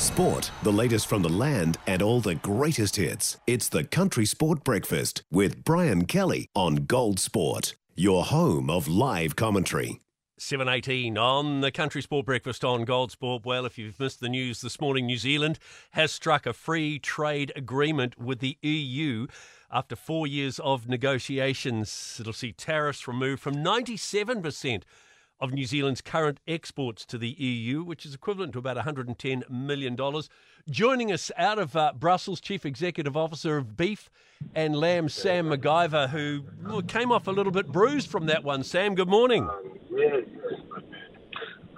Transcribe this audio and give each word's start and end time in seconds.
Sport, 0.00 0.50
the 0.62 0.72
latest 0.72 1.06
from 1.08 1.22
the 1.22 1.28
land, 1.28 1.76
and 1.86 2.02
all 2.02 2.20
the 2.20 2.36
greatest 2.36 2.96
hits. 2.96 3.36
It's 3.46 3.68
the 3.68 3.84
Country 3.84 4.24
Sport 4.24 4.62
Breakfast 4.62 5.22
with 5.30 5.64
Brian 5.64 6.04
Kelly 6.06 6.48
on 6.54 6.86
Gold 6.86 7.18
Sport, 7.18 7.74
your 7.96 8.24
home 8.24 8.70
of 8.70 8.86
live 8.86 9.34
commentary. 9.34 10.00
718 10.38 11.18
on 11.18 11.62
the 11.62 11.72
Country 11.72 12.00
Sport 12.00 12.26
Breakfast 12.26 12.64
on 12.64 12.84
Gold 12.84 13.10
Sport. 13.10 13.44
Well, 13.44 13.66
if 13.66 13.76
you've 13.76 13.98
missed 13.98 14.20
the 14.20 14.28
news 14.28 14.60
this 14.60 14.80
morning, 14.80 15.06
New 15.06 15.16
Zealand 15.16 15.58
has 15.90 16.12
struck 16.12 16.46
a 16.46 16.52
free 16.52 17.00
trade 17.00 17.52
agreement 17.56 18.18
with 18.18 18.38
the 18.38 18.56
EU 18.62 19.26
after 19.70 19.96
four 19.96 20.28
years 20.28 20.60
of 20.60 20.88
negotiations. 20.88 22.18
It'll 22.20 22.32
see 22.32 22.52
tariffs 22.52 23.08
removed 23.08 23.42
from 23.42 23.56
97% 23.56 24.82
of 25.40 25.52
New 25.52 25.64
Zealand's 25.64 26.00
current 26.00 26.40
exports 26.46 27.04
to 27.06 27.18
the 27.18 27.28
EU, 27.28 27.82
which 27.82 28.04
is 28.04 28.14
equivalent 28.14 28.52
to 28.54 28.58
about 28.58 28.76
$110 28.76 29.48
million. 29.48 29.96
Joining 30.68 31.12
us 31.12 31.30
out 31.36 31.58
of 31.58 31.76
uh, 31.76 31.92
Brussels, 31.98 32.40
Chief 32.40 32.66
Executive 32.66 33.16
Officer 33.16 33.56
of 33.56 33.76
Beef 33.76 34.10
and 34.54 34.76
Lamb, 34.76 35.08
Sam 35.08 35.48
McIvor, 35.48 36.08
who 36.08 36.82
came 36.82 37.12
off 37.12 37.26
a 37.26 37.30
little 37.30 37.52
bit 37.52 37.68
bruised 37.68 38.08
from 38.08 38.26
that 38.26 38.44
one. 38.44 38.62
Sam, 38.62 38.94
good 38.94 39.08
morning. 39.08 39.48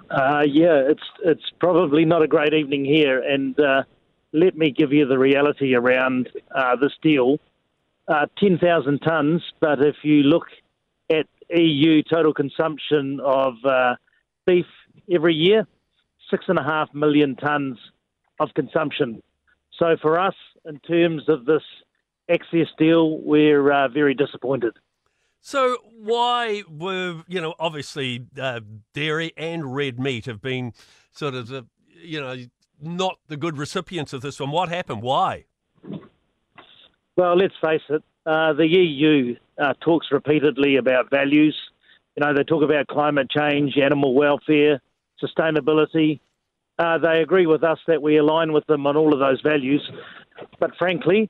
Uh, 0.09 0.43
yeah, 0.45 0.81
it's 0.89 1.03
it's 1.23 1.51
probably 1.59 2.03
not 2.03 2.21
a 2.21 2.27
great 2.27 2.53
evening 2.53 2.83
here, 2.83 3.21
and 3.21 3.57
uh, 3.59 3.83
let 4.33 4.57
me 4.57 4.69
give 4.69 4.91
you 4.91 5.07
the 5.07 5.17
reality 5.17 5.73
around 5.73 6.29
uh, 6.53 6.75
this 6.75 6.91
deal. 7.01 7.37
Uh, 8.07 8.25
10,000 8.39 8.99
tonnes, 9.01 9.41
but 9.61 9.79
if 9.81 9.95
you 10.03 10.23
look 10.23 10.47
at 11.09 11.27
EU 11.53 12.01
total 12.03 12.33
consumption 12.33 13.19
of 13.23 13.53
uh, 13.65 13.95
beef 14.45 14.65
every 15.11 15.33
year, 15.33 15.67
six 16.29 16.45
and 16.47 16.57
a 16.57 16.63
half 16.63 16.93
million 16.93 17.35
tonnes 17.35 17.77
of 18.39 18.49
consumption. 18.55 19.21
So 19.77 19.97
for 20.01 20.19
us, 20.19 20.35
in 20.65 20.79
terms 20.79 21.23
of 21.27 21.45
this 21.45 21.63
access 22.29 22.67
deal, 22.77 23.19
we're 23.19 23.71
uh, 23.71 23.87
very 23.87 24.13
disappointed. 24.13 24.73
So 25.41 25.77
why 25.97 26.63
were 26.69 27.23
you 27.27 27.41
know 27.41 27.55
obviously 27.59 28.27
uh, 28.39 28.61
dairy 28.93 29.33
and 29.35 29.75
red 29.75 29.99
meat 29.99 30.25
have 30.25 30.39
been 30.39 30.73
sort 31.11 31.33
of 31.33 31.47
the, 31.47 31.65
you 31.99 32.21
know 32.21 32.35
not 32.79 33.17
the 33.27 33.37
good 33.37 33.57
recipients 33.57 34.13
of 34.13 34.21
this 34.21 34.39
one? 34.39 34.51
What 34.51 34.69
happened? 34.69 35.01
Why? 35.01 35.45
Well, 37.15 37.35
let's 37.35 37.55
face 37.61 37.81
it. 37.89 38.03
Uh, 38.25 38.53
the 38.53 38.67
EU 38.67 39.35
uh, 39.61 39.73
talks 39.81 40.07
repeatedly 40.11 40.77
about 40.77 41.09
values. 41.09 41.57
You 42.15 42.25
know, 42.25 42.33
they 42.33 42.43
talk 42.43 42.63
about 42.63 42.87
climate 42.87 43.29
change, 43.29 43.77
animal 43.77 44.13
welfare, 44.13 44.81
sustainability. 45.21 46.19
Uh, 46.77 46.97
they 46.97 47.21
agree 47.21 47.45
with 47.45 47.63
us 47.63 47.79
that 47.87 48.01
we 48.01 48.17
align 48.17 48.53
with 48.53 48.65
them 48.67 48.85
on 48.87 48.97
all 48.97 49.13
of 49.13 49.19
those 49.19 49.41
values, 49.41 49.87
but 50.59 50.71
frankly, 50.77 51.29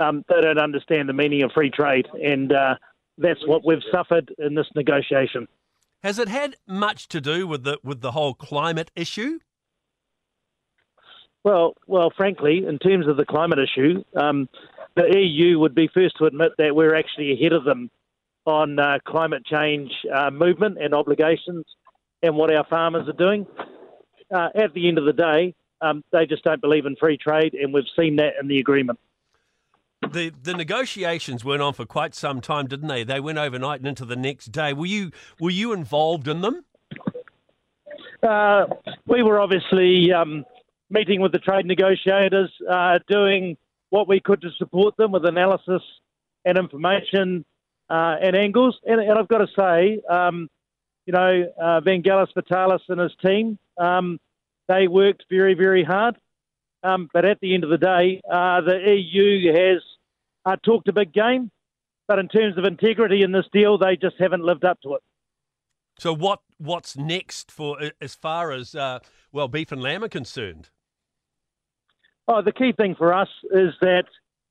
um, 0.00 0.24
they 0.28 0.40
don't 0.40 0.58
understand 0.58 1.08
the 1.08 1.12
meaning 1.12 1.42
of 1.42 1.52
free 1.52 1.70
trade, 1.70 2.06
and 2.14 2.52
uh, 2.52 2.74
that's 3.18 3.46
what 3.46 3.64
we've 3.64 3.82
suffered 3.92 4.34
in 4.38 4.54
this 4.54 4.66
negotiation. 4.74 5.46
Has 6.02 6.18
it 6.18 6.28
had 6.28 6.56
much 6.66 7.08
to 7.08 7.20
do 7.20 7.46
with 7.46 7.64
the 7.64 7.78
with 7.84 8.00
the 8.00 8.12
whole 8.12 8.34
climate 8.34 8.90
issue? 8.96 9.38
Well, 11.44 11.74
well, 11.86 12.10
frankly, 12.16 12.64
in 12.66 12.78
terms 12.78 13.06
of 13.06 13.16
the 13.16 13.24
climate 13.24 13.58
issue, 13.58 14.02
um, 14.14 14.48
the 14.96 15.18
EU 15.18 15.58
would 15.58 15.74
be 15.74 15.88
first 15.92 16.16
to 16.18 16.26
admit 16.26 16.52
that 16.58 16.74
we're 16.74 16.94
actually 16.94 17.32
ahead 17.32 17.52
of 17.52 17.64
them 17.64 17.90
on 18.46 18.78
uh, 18.78 18.98
climate 19.06 19.44
change 19.44 19.90
uh, 20.14 20.30
movement 20.30 20.78
and 20.80 20.94
obligations 20.94 21.64
and 22.22 22.36
what 22.36 22.52
our 22.52 22.64
farmers 22.68 23.08
are 23.08 23.12
doing. 23.12 23.46
Uh, 24.34 24.48
at 24.54 24.74
the 24.74 24.88
end 24.88 24.98
of 24.98 25.04
the 25.04 25.12
day, 25.12 25.54
um, 25.80 26.04
they 26.12 26.26
just 26.26 26.44
don't 26.44 26.60
believe 26.60 26.86
in 26.86 26.96
free 26.96 27.16
trade, 27.16 27.54
and 27.54 27.72
we've 27.72 27.84
seen 27.98 28.16
that 28.16 28.34
in 28.40 28.48
the 28.48 28.58
agreement. 28.58 28.98
The 30.12 30.32
the 30.42 30.54
negotiations 30.54 31.44
went 31.44 31.62
on 31.62 31.74
for 31.74 31.84
quite 31.84 32.14
some 32.14 32.40
time, 32.40 32.66
didn't 32.66 32.88
they? 32.88 33.04
They 33.04 33.20
went 33.20 33.38
overnight 33.38 33.80
and 33.80 33.88
into 33.88 34.04
the 34.04 34.16
next 34.16 34.46
day. 34.46 34.72
Were 34.72 34.86
you 34.86 35.10
were 35.38 35.50
you 35.50 35.72
involved 35.72 36.26
in 36.26 36.40
them? 36.40 36.64
Uh, 38.22 38.66
we 39.06 39.22
were 39.22 39.40
obviously 39.40 40.12
um, 40.12 40.44
meeting 40.90 41.20
with 41.20 41.32
the 41.32 41.38
trade 41.38 41.66
negotiators, 41.66 42.50
uh, 42.70 42.98
doing 43.08 43.56
what 43.90 44.08
we 44.08 44.20
could 44.20 44.40
to 44.42 44.50
support 44.58 44.96
them 44.96 45.12
with 45.12 45.24
analysis 45.24 45.82
and 46.44 46.56
information 46.56 47.44
uh, 47.88 48.16
and 48.20 48.34
angles. 48.36 48.78
And, 48.86 49.00
and, 49.00 49.18
I've 49.18 49.28
got 49.28 49.38
to 49.38 49.48
say, 49.58 50.00
um, 50.08 50.48
you 51.06 51.12
know, 51.12 51.52
uh, 51.60 51.80
Vangelis 51.80 52.28
Vitalis 52.34 52.82
and 52.88 53.00
his 53.00 53.12
team, 53.24 53.58
um, 53.76 54.18
they 54.68 54.88
worked 54.88 55.24
very, 55.28 55.54
very 55.54 55.84
hard. 55.84 56.16
Um, 56.82 57.10
but 57.12 57.24
at 57.24 57.40
the 57.40 57.54
end 57.54 57.64
of 57.64 57.70
the 57.70 57.78
day, 57.78 58.22
uh, 58.30 58.62
the 58.62 58.78
EU 58.78 59.52
has 59.52 59.82
uh, 60.46 60.56
talked 60.64 60.88
a 60.88 60.92
big 60.92 61.12
game, 61.12 61.50
but 62.08 62.18
in 62.18 62.28
terms 62.28 62.56
of 62.56 62.64
integrity 62.64 63.22
in 63.22 63.32
this 63.32 63.44
deal, 63.52 63.76
they 63.76 63.96
just 63.96 64.16
haven't 64.18 64.44
lived 64.44 64.64
up 64.64 64.80
to 64.82 64.94
it. 64.94 65.02
So 65.98 66.14
what 66.14 66.40
what's 66.56 66.96
next 66.96 67.52
for 67.52 67.78
as 68.00 68.14
far 68.14 68.52
as 68.52 68.74
uh, 68.74 69.00
well 69.32 69.48
beef 69.48 69.70
and 69.72 69.82
lamb 69.82 70.02
are 70.02 70.08
concerned? 70.08 70.70
Oh, 72.32 72.42
the 72.42 72.52
key 72.52 72.70
thing 72.70 72.94
for 72.94 73.12
us 73.12 73.28
is 73.50 73.74
that 73.80 74.04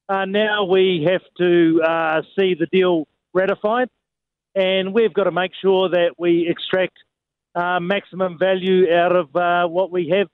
uh, 0.10 0.26
now 0.26 0.66
we 0.66 1.08
have 1.10 1.22
to 1.38 1.82
uh, 1.82 2.22
see 2.38 2.54
the 2.54 2.66
deal 2.66 3.08
ratified, 3.34 3.88
and 4.54 4.94
we've 4.94 5.14
got 5.14 5.24
to 5.24 5.32
make 5.32 5.54
sure 5.62 5.88
that 5.88 6.16
we 6.18 6.46
extract 6.50 6.98
uh, 7.56 7.80
maximum 7.80 8.38
value 8.38 8.94
out 8.94 9.16
of 9.16 9.34
uh, 9.34 9.66
what 9.66 9.94
we 9.94 10.10
have 10.10 10.28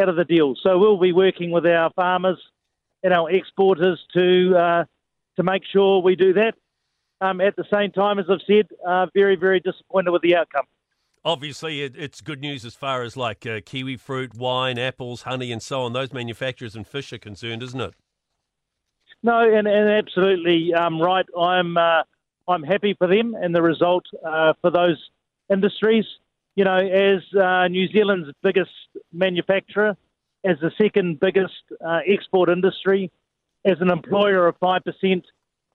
out 0.00 0.08
of 0.08 0.16
the 0.16 0.24
deal. 0.24 0.54
So 0.62 0.78
we'll 0.78 0.98
be 0.98 1.12
working 1.12 1.50
with 1.50 1.66
our 1.66 1.90
farmers 1.90 2.38
and 3.02 3.12
our 3.12 3.30
exporters 3.30 4.02
to 4.14 4.56
uh, 4.56 4.84
to 5.36 5.42
make 5.42 5.64
sure 5.70 6.00
we 6.00 6.16
do 6.16 6.32
that. 6.32 6.54
Um, 7.20 7.42
at 7.42 7.56
the 7.56 7.66
same 7.70 7.92
time, 7.92 8.18
as 8.18 8.24
I've 8.30 8.40
said, 8.46 8.68
uh, 8.88 9.08
very 9.12 9.36
very 9.36 9.60
disappointed 9.60 10.12
with 10.12 10.22
the 10.22 10.36
outcome 10.36 10.64
obviously 11.26 11.82
it, 11.82 11.94
it's 11.96 12.20
good 12.20 12.40
news 12.40 12.64
as 12.64 12.74
far 12.74 13.02
as 13.02 13.16
like 13.16 13.44
uh, 13.44 13.60
kiwi 13.66 13.96
fruit, 13.96 14.34
wine, 14.34 14.78
apples, 14.78 15.22
honey, 15.22 15.52
and 15.52 15.60
so 15.60 15.82
on. 15.82 15.92
Those 15.92 16.12
manufacturers 16.12 16.76
and 16.76 16.86
fish 16.86 17.12
are 17.12 17.18
concerned, 17.18 17.62
isn't 17.64 17.80
it? 17.80 17.94
No, 19.22 19.40
and, 19.40 19.66
and 19.66 19.90
absolutely 19.90 20.72
um, 20.72 21.02
right. 21.02 21.26
I'm 21.38 21.76
uh, 21.76 22.02
I'm 22.48 22.62
happy 22.62 22.94
for 22.96 23.08
them 23.08 23.34
and 23.34 23.54
the 23.54 23.60
result 23.60 24.04
uh, 24.24 24.52
for 24.62 24.70
those 24.70 24.96
industries. 25.50 26.04
You 26.54 26.64
know, 26.64 26.76
as 26.76 27.22
uh, 27.38 27.68
New 27.68 27.88
Zealand's 27.88 28.30
biggest 28.42 28.70
manufacturer, 29.12 29.96
as 30.44 30.56
the 30.62 30.70
second 30.78 31.20
biggest 31.20 31.52
uh, 31.84 32.00
export 32.06 32.48
industry, 32.48 33.10
as 33.64 33.76
an 33.80 33.90
employer 33.90 34.46
of 34.46 34.56
five 34.58 34.82
percent 34.84 35.26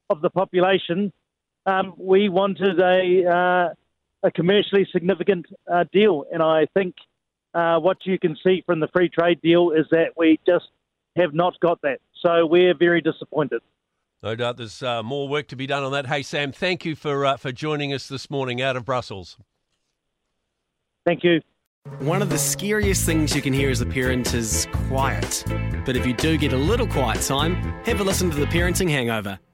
of 0.09 0.21
the 0.21 0.29
population, 0.29 1.11
um, 1.65 1.93
we 1.97 2.29
wanted 2.29 2.79
a 2.79 3.25
uh, 3.29 3.73
a 4.23 4.31
commercially 4.31 4.87
significant 4.91 5.45
uh, 5.71 5.85
deal. 5.91 6.25
And 6.31 6.41
I 6.41 6.67
think 6.73 6.95
uh, 7.53 7.79
what 7.79 7.97
you 8.05 8.19
can 8.19 8.37
see 8.43 8.63
from 8.65 8.79
the 8.79 8.87
free 8.87 9.09
trade 9.09 9.41
deal 9.41 9.71
is 9.71 9.85
that 9.91 10.13
we 10.17 10.39
just 10.45 10.69
have 11.15 11.33
not 11.33 11.59
got 11.59 11.81
that. 11.81 11.99
So 12.21 12.45
we're 12.45 12.75
very 12.77 13.01
disappointed. 13.01 13.61
No 14.23 14.35
doubt 14.35 14.57
there's 14.57 14.83
uh, 14.83 15.01
more 15.01 15.27
work 15.27 15.47
to 15.47 15.55
be 15.55 15.65
done 15.65 15.83
on 15.83 15.91
that. 15.93 16.05
Hey, 16.05 16.21
Sam, 16.21 16.51
thank 16.51 16.85
you 16.85 16.95
for, 16.95 17.25
uh, 17.25 17.37
for 17.37 17.51
joining 17.51 17.91
us 17.91 18.07
this 18.07 18.29
morning 18.29 18.61
out 18.61 18.75
of 18.75 18.85
Brussels. 18.85 19.37
Thank 21.05 21.23
you. 21.23 21.41
One 21.99 22.21
of 22.21 22.29
the 22.29 22.37
scariest 22.37 23.07
things 23.07 23.35
you 23.35 23.41
can 23.41 23.53
hear 23.53 23.71
as 23.71 23.81
a 23.81 23.87
parent 23.87 24.35
is 24.35 24.67
quiet. 24.87 25.43
But 25.83 25.95
if 25.95 26.05
you 26.05 26.13
do 26.13 26.37
get 26.37 26.53
a 26.53 26.57
little 26.57 26.85
quiet 26.85 27.21
time, 27.21 27.55
have 27.85 27.99
a 27.99 28.03
listen 28.03 28.29
to 28.29 28.37
The 28.37 28.45
Parenting 28.45 28.87
Hangover. 28.87 29.39